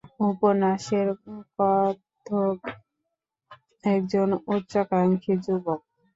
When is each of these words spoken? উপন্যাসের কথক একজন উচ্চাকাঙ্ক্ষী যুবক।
উপন্যাসের 0.27 1.07
কথক 1.55 2.57
একজন 3.87 4.27
উচ্চাকাঙ্ক্ষী 4.47 5.33
যুবক। 5.45 5.79